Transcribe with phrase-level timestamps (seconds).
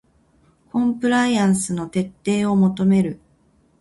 [0.71, 3.19] コンプライアンスの徹底を求める